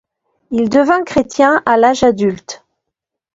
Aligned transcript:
Il 0.49 0.67
devint 0.69 1.03
chrétien 1.03 1.61
à 1.67 1.77
l'âge 1.77 2.01
adulte. 2.01 2.65